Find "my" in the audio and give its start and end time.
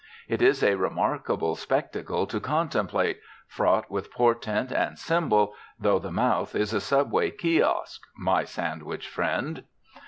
8.17-8.43